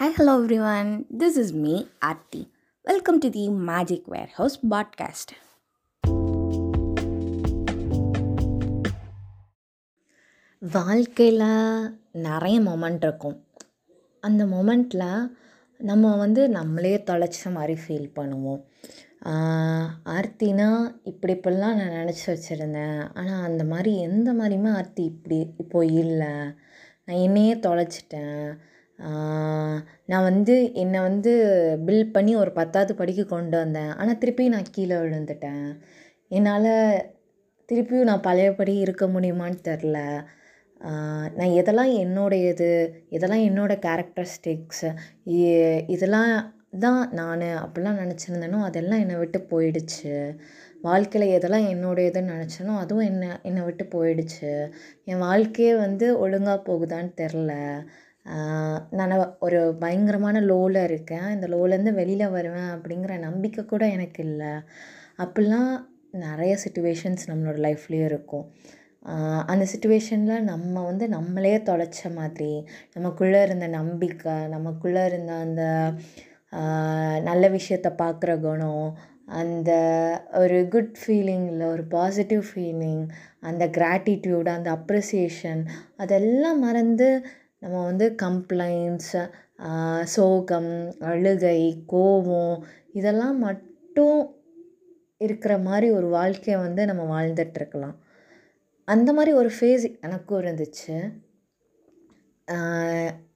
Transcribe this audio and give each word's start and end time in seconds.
Hi, 0.00 0.08
hello 0.18 0.34
everyone. 0.42 1.04
This 1.20 1.34
is 1.38 1.48
me, 1.64 1.86
welcome 1.98 2.50
Welcome 2.84 3.18
to 3.18 3.32
the 3.32 3.42
Magic 3.48 4.02
Warehouse 4.08 4.54
podcast. 4.70 5.28
வாழ்க்கையில் 10.58 11.44
நிறைய 12.12 12.60
moment 12.60 12.96
இருக்கும். 12.96 13.44
அந்த 14.20 14.44
மொமெண்ட்டில் 14.44 15.30
நம்ம 15.78 16.16
வந்து 16.16 16.48
நம்மளே 16.48 16.96
தொலைச்ச 16.96 17.52
மாதிரி 17.52 17.80
ஃபீல் 17.82 18.10
பண்ணுவோம். 18.16 18.62
ஆர்த்தினா 20.06 20.94
இப்படி 21.04 21.34
இப்படிலாம் 21.34 21.74
நான் 21.74 21.78
நினச்சி 21.78 22.26
வச்சுருந்தேன். 22.26 23.10
ஆனால் 23.14 23.42
அந்த 23.42 23.64
மாதிரி 23.64 24.00
எந்த 24.00 24.32
மாதிரியுமே 24.32 24.74
ஆர்த்தி 24.74 25.04
இப்படி 25.04 25.54
இப்போ 25.58 25.84
இல்லை. 25.84 26.32
நான் 27.04 27.22
என்னையே 27.26 27.54
தொலைச்சிட்டேன். 27.54 28.56
நான் 30.10 30.26
வந்து 30.28 30.54
என்னை 30.82 31.00
வந்து 31.08 31.32
பில்ட் 31.86 32.14
பண்ணி 32.16 32.32
ஒரு 32.42 32.50
பத்தாவது 32.58 32.92
படிக்க 33.00 33.22
கொண்டு 33.34 33.56
வந்தேன். 33.62 33.92
ஆனால் 34.00 34.20
திருப்பி 34.22 34.48
நான் 34.54 34.72
கீழே 34.76 34.96
விழுந்துட்டேன். 35.04 35.66
என்னால் 36.30 36.70
திருப்பியும் 37.68 38.10
நான் 38.10 38.26
பழையபடி 38.28 38.74
இருக்க 38.84 39.04
முடியுமான்னு 39.16 39.58
தெரில. 39.70 39.98
நான் 41.38 41.54
எதெல்லாம் 41.60 41.92
என்னோடையது 42.04 42.68
எதெல்லாம் 43.16 43.44
என்னோடய 43.48 43.84
கேரக்டரிஸ்டிக்ஸ் 43.86 44.86
இதெல்லாம் 45.94 46.32
தான் 46.84 47.00
நான் 47.20 47.44
அப்படிலாம் 47.62 48.00
நினச்சிருந்தேனோ 48.02 48.58
அதெல்லாம் 48.68 49.02
என்னை 49.04 49.16
விட்டு 49.20 49.38
போயிடுச்சு. 49.52 50.12
வாழ்க்கையில் 50.82 51.32
எதெல்லாம் 51.36 51.66
என்னுடையதுன்னு 51.72 52.34
நினச்சேனோ 52.36 52.74
அதுவும் 52.82 53.08
என்னை 53.12 53.30
என்னை 53.48 53.62
விட்டு 53.68 53.84
போயிடுச்சு. 53.96 54.52
என் 55.10 55.24
வாழ்க்கையே 55.28 55.72
வந்து 55.84 56.06
ஒழுங்காக 56.24 56.60
போகுதான்னு 56.68 57.12
தெரில. 57.22 57.52
நான் 58.90 59.14
ஒரு 59.38 59.60
பயங்கரமான 59.78 60.40
லோவில் 60.40 60.80
இருக்கேன். 60.82 61.28
இந்த 61.30 61.46
லோலேருந்து 61.48 61.92
வெளியில் 61.92 62.34
வருவேன் 62.36 62.70
அப்படிங்கிற 62.74 63.18
நம்பிக்கை 63.18 63.64
கூட 63.64 63.84
எனக்கு 63.88 64.22
இல்லை. 64.24 64.52
அப்படிலாம் 65.18 65.70
நிறைய 66.26 66.52
சுச்சுவேஷன்ஸ் 66.64 67.24
நம்மளோட 67.30 67.58
லைஃப்லேயும் 67.66 68.10
இருக்கும். 68.12 68.46
அந்த 69.46 69.64
சுச்சுவேஷனில் 69.72 70.48
நம்ம 70.48 70.82
வந்து 70.84 71.08
நம்மளே 71.08 71.54
தொலைச்ச 71.68 72.00
மாதிரி 72.14 72.52
நமக்குள்ளே 72.92 73.42
இருந்த 73.42 73.66
நம்பிக்கை 73.68 74.34
நமக்குள்ளே 74.48 75.04
இருந்த 75.04 75.32
அந்த 75.32 75.62
நல்ல 77.20 77.44
விஷயத்தை 77.48 77.90
பார்க்குற 77.92 78.32
குணம் 78.40 78.86
அந்த 79.32 79.70
ஒரு 80.32 80.56
குட் 80.68 80.96
ஃபீலிங்கில் 81.00 81.64
ஒரு 81.72 81.82
பாசிட்டிவ் 81.86 82.42
ஃபீலிங் 82.50 83.04
அந்த 83.40 83.64
கிராட்டிடியூட் 83.66 84.48
அந்த 84.48 84.70
அப்ரிசியேஷன் 84.78 85.62
அதெல்லாம் 85.96 86.58
மறந்து 86.58 87.08
நம்ம 87.62 87.76
வந்து 87.84 88.06
கம்ப்ளைண்ட்ஸ் 88.22 89.14
சோகம் 90.02 90.72
அழுகை 91.00 91.60
கோபம் 91.86 92.54
இதெல்லாம் 92.92 93.38
மட்டும் 93.38 94.20
இருக்கிற 95.20 95.58
மாதிரி 95.58 95.90
ஒரு 95.90 96.06
வாழ்க்கையை 96.08 96.58
வந்து 96.62 96.84
நம்ம 96.84 97.02
வாழ்ந்துட்டுருக்கலாம் 97.14 97.96
அந்த 98.88 99.12
மாதிரி 99.12 99.32
ஒரு 99.36 99.50
ஃபேஸ் 99.56 99.84
எனக்கும் 100.00 100.40
இருந்துச்சு. 100.42 100.94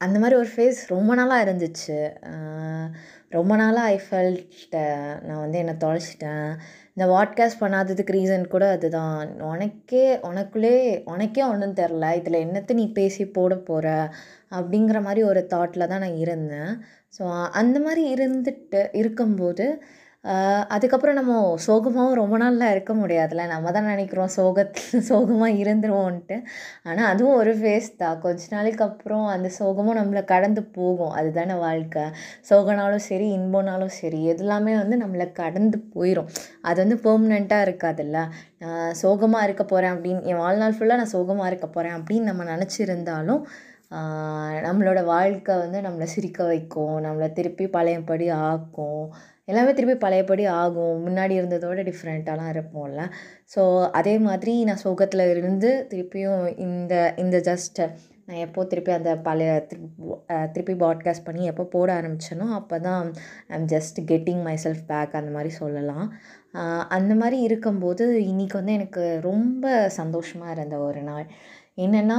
அந்த 0.05 0.17
மாதிரி 0.23 0.37
ஒரு 0.43 0.49
ஃபேஸ் 0.55 0.81
ரொம்ப 0.89 1.11
நாளாக 1.15 1.45
இருந்துச்சு. 1.47 1.99
ரொம்ப 3.29 3.53
நாளாக 3.57 3.93
ஐ 3.95 3.99
ஃபெல்ட் 4.07 4.75
நான் 5.27 5.43
வந்து 5.45 5.59
என்னை 5.63 5.75
தொலைச்சிட்டேன். 5.85 6.49
இந்த 6.95 7.05
வாட்காஸ்ட் 7.13 7.63
பண்ணாததுக்கு 7.63 8.17
ரீசன் 8.19 8.45
கூட 8.49 8.65
அதுதான். 8.77 9.21
உனக்கே 9.53 10.05
உனக்குள்ளே 10.31 10.75
உனக்கே 11.15 11.43
ஒன்றும் 11.53 11.79
தெரில 11.81 12.11
இதில் 12.21 12.43
என்னத்தை 12.45 12.75
நீ 12.81 12.87
பேசி 12.99 13.25
போட 13.39 13.55
போகிற 13.71 13.89
அப்படிங்கிற 14.59 15.01
மாதிரி 15.03 15.23
ஒரு 15.31 15.43
தாட்டில் 15.55 15.91
தான் 15.93 16.05
நான் 16.07 16.21
இருந்தேன். 16.25 16.73
ஸோ 17.19 17.25
அந்த 17.53 17.77
மாதிரி 17.81 18.05
இருந்துட்டு 18.15 18.83
இருக்கும்போது 19.03 19.67
அதுக்கப்புறம் 20.75 21.17
நம்ம 21.19 21.33
சோகமாகவும் 21.67 22.19
ரொம்ப 22.21 22.37
நாளில் 22.43 22.71
இருக்க 22.75 22.93
முடியாதுல்ல. 23.01 23.43
நம்ம 23.53 23.73
தான் 23.77 23.89
நினைக்கிறோம் 23.93 24.31
சோகத்தில் 24.37 25.03
சோகமாக 25.11 25.59
இருந்துருவோன்ட்டு. 25.63 26.37
ஆனால் 26.89 27.09
அதுவும் 27.13 27.37
ஒரு 27.41 27.53
ஃபேஸ் 27.59 27.89
தான். 28.03 28.17
கொஞ்ச 28.23 28.43
நாளைக்கு 28.55 28.85
அப்புறம் 28.87 29.27
அந்த 29.35 29.49
சோகமும் 29.59 29.99
நம்மளை 30.01 30.23
கடந்து 30.33 30.63
போகும். 30.77 31.13
அதுதானே 31.19 31.57
வாழ்க்கை. 31.65 32.05
சோகனாலும் 32.51 33.05
சரி 33.09 33.27
இன்பம்னாலும் 33.37 33.93
சரி 34.01 34.21
எல்லாமே 34.35 34.75
வந்து 34.83 34.99
நம்மளை 35.03 35.27
கடந்து 35.43 35.79
போயிடும் 35.95 36.31
அது 36.69 36.79
வந்து 36.85 36.99
பெர்மனெண்ட்டாக 37.07 37.67
இருக்காதுல்ல. 37.69 38.19
சோகமாக 39.03 39.47
இருக்க 39.49 39.67
போகிறேன் 39.67 39.95
அப்படின்னு 39.97 40.25
என் 40.33 40.43
வாழ்நாள் 40.45 40.77
ஃபுல்லாக 40.79 41.01
நான் 41.03 41.15
சோகமாக 41.17 41.51
இருக்க 41.53 41.69
போகிறேன் 41.69 41.97
அப்படின்னு 41.99 42.31
நம்ம 42.33 42.45
நினச்சிருந்தாலும் 42.53 43.43
நம்மளோட 44.67 45.01
வாழ்க்கை 45.13 45.55
வந்து 45.63 45.79
நம்மளை 45.87 46.07
சிரிக்க 46.15 46.41
வைக்கும். 46.51 46.95
நம்மளை 47.07 47.29
திருப்பி 47.33 47.65
பழையபடி 47.77 48.27
ஆக்கும். 48.47 49.05
எல்லாமே 49.49 49.73
திருப்பி 49.79 49.97
பழையபடி 50.05 50.45
ஆகும். 50.63 50.97
முன்னாடி 51.07 51.35
இருந்ததோட 51.41 51.81
டிஃப்ரெண்ட்டாலாம் 51.89 52.51
இருப்போம்ல. 52.55 53.01
ஸோ 53.55 53.63
அதே 54.01 54.15
மாதிரி 54.29 54.55
நான் 54.69 54.83
சோகத்தில் 54.87 55.25
இருந்து 55.35 55.71
திருப்பியும் 55.93 56.45
இந்த 56.67 56.95
இந்த 57.25 57.39
ஜஸ்ட் 57.51 57.81
நான் 58.29 58.43
எப்போ 58.45 58.61
திருப்பி 58.65 58.93
அந்த 58.97 59.11
பழைய 59.27 59.51
திருப்பி 60.55 60.75
பாட்காஸ்ட் 60.83 61.27
பண்ணி 61.27 61.43
எப்போ 61.51 61.65
போட 61.75 61.89
ஆரம்பித்தேனோ 61.99 62.47
அப்போ 62.59 62.77
தான் 62.87 63.11
I'm 63.57 63.67
just 63.75 63.99
getting 64.11 64.43
myself 64.65 64.85
back 64.93 65.19
அந்த 65.21 65.31
மாதிரி 65.37 65.51
சொல்லலாம். 65.63 66.07
அந்த 66.97 67.13
மாதிரி 67.23 67.39
இருக்கும்போது 67.49 68.05
இன்றைக்கி 68.31 68.57
வந்து 68.61 68.77
எனக்கு 68.79 69.05
ரொம்ப 69.31 69.65
சந்தோஷமாக 70.01 70.55
இருந்த 70.57 70.79
ஒரு 70.89 71.03
நாள். 71.11 71.27
என்னென்னா 71.85 72.19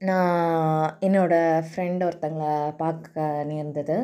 நான் 0.00 0.88
என்னோடய 1.00 1.60
ஃப்ரெண்ட் 1.68 2.02
ஒருத்தங்கள 2.06 2.46
பார்க்க 2.80 3.20
நேர்ந்தது. 3.50 3.96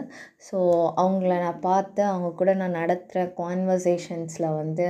ஸோ 0.47 0.59
அவங்கள 1.03 1.33
நான் 1.45 1.65
பார்த்து 1.67 2.03
அவங்க 2.11 2.29
கூட 2.33 2.51
நான் 2.55 2.79
நடத்துகிற 2.81 3.25
கான்வர்சேஷன்ஸில் 3.41 4.57
வந்து 4.61 4.87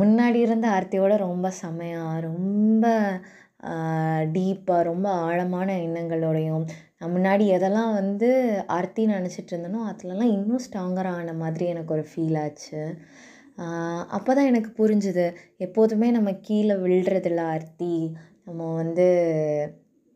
முன்னாடி 0.00 0.38
இருந்த 0.46 0.66
ஆர்த்தியோட 0.76 1.12
ரொம்ப 1.26 1.46
செமையாக 1.60 2.22
ரொம்ப 2.28 2.86
டீப்பாக 4.36 4.88
ரொம்ப 4.90 5.06
ஆழமான 5.26 5.68
எண்ணங்களோடையும் 5.86 6.64
நான் 6.98 7.14
முன்னாடி 7.16 7.44
எதெல்லாம் 7.56 7.92
வந்து 8.00 8.28
ஆர்த்தி 8.76 9.02
நினச்சிட்டு 9.14 9.52
இருந்தேனோ 9.54 9.80
அதுலலாம் 9.90 10.34
இன்னும் 10.36 10.64
ஸ்ட்ராங்கராக 10.66 11.20
ஆன 11.20 11.34
மாதிரி 11.42 11.66
எனக்கு 11.74 11.94
ஒரு 11.96 12.04
ஃபீல் 12.10 12.38
ஆச்சு. 12.44 12.80
அப்போ 14.16 14.30
தான் 14.34 14.48
எனக்கு 14.52 14.70
புரிஞ்சுது 14.80 15.26
எப்போதுமே 15.66 16.08
நம்ம 16.16 16.32
கீழே 16.48 16.74
விழுறதில்ல 16.84 17.42
ஆர்த்தி. 17.54 17.94
நம்ம 18.48 18.62
வந்து 18.74 19.06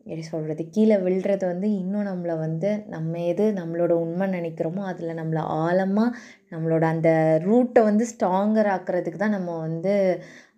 எப்படி 0.05 0.23
சொல்கிறது 0.25 0.63
கீழே 0.69 0.95
விழுறது 0.97 1.45
வந்து 1.45 1.67
இன்னும் 1.73 2.07
நம்மளை 2.07 2.35
வந்து 2.37 2.69
நம்ம 2.85 3.19
எது 3.23 3.45
நம்மளோட 3.53 3.91
உண்மை 3.97 4.25
நினைக்கிறோமோ 4.29 4.81
அதில் 4.83 5.17
நம்மளை 5.17 5.41
ஆழமாக 5.57 6.15
நம்மளோட 6.49 6.83
அந்த 6.85 7.09
ரூட்டை 7.45 7.81
வந்து 7.83 8.05
ஸ்ட்ராங்கர் 8.11 8.69
ஆக்கிறதுக்கு 8.69 9.19
தான் 9.19 9.37
நம்ம 9.37 9.51
வந்து 9.59 9.93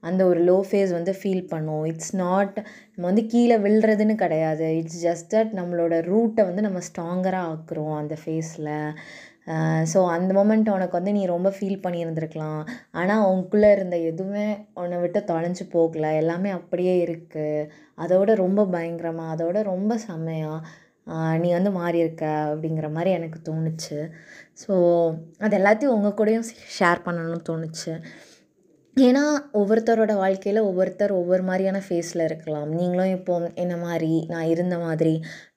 அந்த 0.10 0.22
ஒரு 0.32 0.40
லோ 0.50 0.58
ஃபேஸ் 0.70 0.92
வந்து 0.98 1.14
ஃபீல் 1.20 1.46
பண்ணும். 1.54 1.84
இட்ஸ் 1.92 2.14
நாட் 2.24 2.58
நம்ம 2.94 3.06
வந்து 3.12 3.24
கீழே 3.34 3.58
விழுறதுன்னு 3.66 4.16
கிடையாது. 4.24 4.68
இட்ஸ் 4.80 5.02
ஜஸ்ட் 5.08 5.32
தட் 5.36 5.54
நம்மளோட 5.60 5.96
ரூட்டை 6.12 6.44
வந்து 6.50 6.66
நம்ம 6.68 6.82
ஸ்ட்ராங்கராக 6.90 7.52
ஆக்குறோம் 7.54 7.96
அந்த 8.02 8.18
ஃபேஸில் 8.24 8.74
ஸோ 9.92 10.00
அந்த 10.14 10.32
மொமெண்ட் 10.38 10.70
உனக்கு 10.76 10.98
வந்து 10.98 11.12
நீ 11.18 11.24
ரொம்ப 11.34 11.50
ஃபீல் 11.56 11.84
பண்ணியிருந்துருக்கலாம். 11.84 12.62
ஆனால் 13.00 13.26
உனக்குள்ளே 13.32 13.70
இருந்த 13.76 13.96
எதுவுமே 14.12 14.46
உன்னை 14.84 14.98
விட்டு 15.04 15.20
தொலைஞ்சு 15.32 15.66
போகல. 15.76 16.06
எல்லாமே 16.22 16.50
அப்படியே 16.60 16.96
இருக்குது 17.06 17.68
அதோட 18.04 18.34
ரொம்ப 18.44 18.64
பயங்கரமாக 18.76 19.34
அதோட 19.36 19.62
ரொம்ப 19.74 19.98
செம்மையாக 20.08 20.62
நீ 21.42 21.50
வந்து 21.58 21.72
மாறி 21.80 21.98
இருக்க 22.04 22.26
அப்படிங்கிற 22.52 22.88
மாதிரி 22.96 23.12
எனக்கு 23.18 23.40
தோணுச்சு. 23.50 24.00
ஸோ 24.62 24.74
அது 25.46 25.54
எல்லாத்தையும் 25.60 25.96
உங்கள் 25.98 26.18
கூடயும் 26.20 26.48
ஷேர் 26.78 27.06
பண்ணணும்னு 27.08 27.42
தோணுச்சு. 27.50 27.94
ஏன்னா 29.04 29.22
ஒவ்வொருத்தரோட 29.60 30.14
வாழ்க்கையில் 30.22 30.60
ஒவ்வொருத்தர் 30.68 31.12
ஒவ்வொரு 31.18 31.44
மாதிரியான 31.48 31.80
ஃபேஸில் 31.86 32.24
இருக்கலாம். 32.28 32.68
நீங்களும் 32.78 33.14
இப்போ 33.16 33.34
என்ன 33.64 33.74
மாதிரி 33.78 34.12
நான் 34.30 34.52
இருந்த 34.52 34.76
மாதிரி 34.84 35.14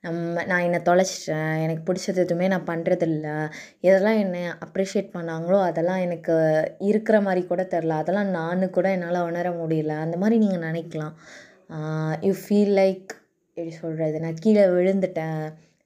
நம்ம 0.06 0.44
நான் 0.50 0.64
என்னை 0.66 0.80
தொலைச்சிட்டேன் 0.88 1.52
எனக்கு 1.64 1.82
பிடிச்சது 1.88 2.20
எதுவுமே 2.24 2.46
நான் 2.52 2.66
பண்ணுறதில்ல 2.70 3.26
எதெல்லாம் 3.88 4.18
என்னை 4.24 4.42
அப்ரிஷியேட் 4.66 5.14
பண்ணாங்களோ 5.16 5.58
அதெல்லாம் 5.68 6.02
எனக்கு 6.06 6.34
இருக்கிற 6.90 7.18
மாதிரி 7.26 7.42
கூட 7.52 7.64
தெரில 7.74 7.98
அதெல்லாம் 8.02 8.32
நான் 8.38 8.74
கூட 8.78 8.88
என்னால் 8.96 9.26
உணர 9.28 9.52
முடியல. 9.60 9.94
அந்த 10.06 10.18
மாதிரி 10.22 10.38
நீங்கள் 10.44 10.66
நினைக்கலாம். 10.68 11.14
யூ 12.26 12.34
ஃபீல் 12.42 12.74
லைக் 12.82 13.08
எப்படி 13.56 13.74
சொல்கிறது 13.82 14.18
நான் 14.24 14.42
கீழே 14.44 14.64
விழுந்துட்டேன் 14.76 15.40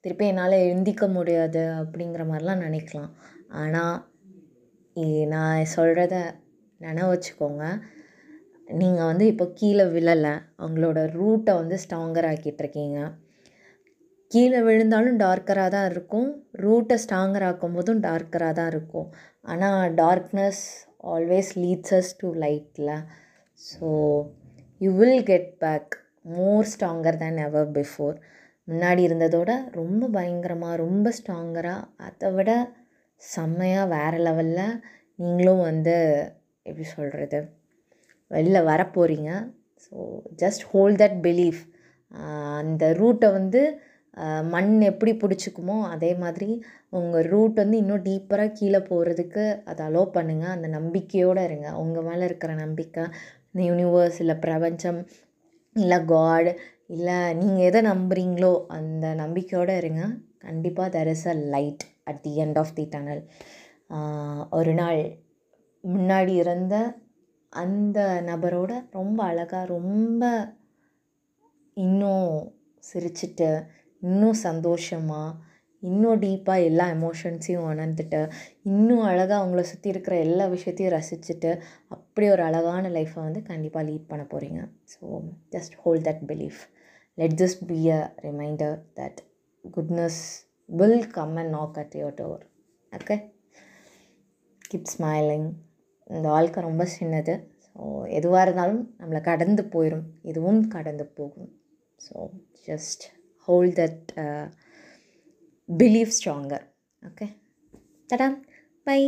திருப்பி 0.04 0.26
என்னால் 0.32 0.62
எழுந்திக்க 0.66 1.04
முடியாது 1.18 1.64
அப்படிங்கிற 1.82 2.24
மாதிரிலாம் 2.30 2.64
நினைக்கலாம். 2.66 3.12
ஆனால் 3.62 3.98
நான் 5.34 5.70
சொல்கிறத 5.76 6.16
நினைவு 6.84 7.10
வச்சுக்கோங்க. 7.12 7.64
நீங்கள் 8.80 9.08
வந்து 9.10 9.24
இப்போ 9.32 9.46
கீழே 9.60 9.84
விழலை. 9.94 10.34
அவங்களோட 10.62 11.00
ரூட்டை 11.18 11.52
வந்து 11.60 11.76
ஸ்ட்ராங்கர் 11.84 12.28
ஆக்கிட்டுருக்கீங்க. 12.30 13.00
கீழே 14.30 14.60
விழுந்தாலும் 14.66 15.18
டார்க்கராக 15.24 15.70
தான் 15.76 15.88
இருக்கும். 15.92 16.28
ரூட்டை 16.64 16.96
ஸ்ட்ராங்கர் 17.02 17.46
ஆக்கும் 17.48 17.74
போதும் 17.76 18.02
டார்க்கராக 18.06 18.54
தான் 18.58 18.70
இருக்கும். 18.74 19.08
ஆனால் 19.44 19.82
darkness 20.02 20.62
always 21.12 21.50
leads 21.62 21.94
us 21.98 22.12
to 22.20 22.28
லைட்டில் 22.44 22.94
so 23.60 23.88
you 24.80 24.90
will 25.00 25.24
get 25.30 25.50
back 25.64 25.94
more 26.32 26.68
stronger 26.72 27.18
than 27.22 27.40
ever 27.46 27.70
before 27.78 28.16
முன்னாடி 28.68 29.02
இருந்ததோட 29.06 29.50
ரொம்ப 29.78 30.08
பயங்கரமாக 30.16 30.80
ரொம்ப 30.82 31.06
ஸ்ட்ராங்கராக 31.18 31.88
அதை 32.06 32.28
விட 32.36 32.50
செம்மையாக 33.22 33.90
வேறு 33.94 34.18
லெவலில் 34.26 34.78
நீங்களும் 35.18 35.62
வந்து 35.64 35.96
எப்படி 36.66 36.86
சொல்கிறது 36.94 37.38
வெளில 38.30 38.58
வரப்போகிறீங்க 38.70 39.30
so 39.84 39.96
just 40.42 40.64
hold 40.72 41.00
that 41.02 41.18
belief 41.26 41.62
அந்த 42.60 42.84
ரூட்டை 43.00 43.28
வந்து 43.38 43.62
மண் 44.54 44.72
எப்படி 44.88 45.12
பிடிச்சிக்குமோ 45.20 45.76
அதே 45.92 46.10
மாதிரி 46.22 46.48
உங்கள் 46.98 47.28
ரூட் 47.32 47.60
வந்து 47.60 47.76
இன்னும் 47.82 48.04
டீப்பராக 48.08 48.56
கீழே 48.58 48.80
போகிறதுக்கு 48.90 49.44
அதை 49.70 49.82
அலோவ் 49.86 50.16
பண்ணுங்கள் 50.16 50.54
அந்த 50.56 50.68
நம்பிக்கையோடு 50.76 51.44
இருங்க. 51.48 51.68
உங்கள் 51.82 52.06
மேலே 52.08 52.24
இருக்கிற 52.30 52.52
நம்பிக்கை 52.64 53.04
இந்த 53.46 53.62
யூனிவர்ஸ் 53.70 54.18
இல்லை 54.24 54.36
பிரபஞ்சம் 54.44 55.00
இல்லை 55.76 55.98
காட் 56.12 56.50
இல்லை 56.94 57.16
நீங்கள் 57.40 57.66
எதை 57.68 57.80
நம்புகிறீங்களோ 57.90 58.52
அந்த 58.78 59.06
நம்பிக்கையோடு 59.22 59.74
இருங்க. 59.82 60.02
கண்டிப்பாக 60.46 60.88
there 60.96 61.10
is 61.14 61.26
a 61.34 61.36
light 61.54 61.84
at 62.10 62.22
the 62.26 62.32
end 62.44 62.58
of 62.62 62.74
the 62.78 62.84
tunnel 62.94 63.22
ஒரு 64.58 64.72
நாள் 64.74 65.02
முன்னாடி 65.84 66.34
இருந்த 66.34 66.74
அந்த 67.52 67.98
நபரோட 68.26 68.72
ரொம்ப 68.90 69.18
அழகாக 69.24 69.70
ரொம்ப 69.72 70.24
இன்னும் 71.76 72.28
சிரிச்சிட்டு 72.84 73.48
இன்னும் 74.02 74.38
சந்தோஷமாக 74.42 75.38
இன்னும் 75.82 76.20
டீப்பாக 76.20 76.66
எல்லா 76.66 76.84
எமோஷன்ஸையும் 76.92 77.66
உணர்ந்துட்டு 77.68 78.20
இன்னும் 78.62 79.02
அழகாக 79.02 79.38
அவங்கள 79.40 79.62
சுற்றி 79.62 79.88
இருக்கிற 79.88 80.14
எல்லா 80.18 80.44
விஷயத்தையும் 80.46 80.94
ரசிச்சுட்டு 80.94 81.50
அப்படி 81.88 82.26
ஒரு 82.28 82.42
அழகான 82.42 82.90
லைஃப்பை 82.90 83.20
வந்து 83.22 83.42
கண்டிப்பாக 83.42 83.86
லீட் 83.88 84.08
பண்ண 84.08 84.24
போகிறீங்க 84.24 84.60
so 84.94 85.02
just 85.52 85.74
hold 85.82 86.06
that 86.08 86.22
belief 86.26 86.60
let 87.18 87.36
this 87.40 87.58
be 87.64 87.80
a 87.90 88.00
reminder 88.22 88.76
that 88.96 89.20
goodness 89.64 90.22
will 90.68 91.04
come 91.10 91.36
and 91.36 91.54
knock 91.54 91.78
at 91.78 91.96
your 91.96 92.16
door 92.20 92.42
okay 92.92 93.16
keep 94.64 94.90
smiling 94.94 95.50
இந்த 96.10 96.26
வாழ்க்கை 96.28 96.62
ரொம்ப 96.62 96.84
சின்னது. 96.98 97.34
ஸோ 97.66 97.82
எதுவாக 98.18 98.44
இருந்தாலும் 98.46 98.82
நம்மளை 98.98 99.20
கடந்து 99.20 99.62
போயிடும் 99.74 100.06
இதுவும் 100.22 100.62
கடந்து 100.68 101.04
போகும். 101.18 101.50
So 101.98 102.16
just 102.68 103.04
hold 103.48 103.76
that 103.80 104.10
believe 105.68 106.10
stronger 106.18 106.64
okay 107.02 107.26
tata 108.10 108.28
bye 108.86 109.00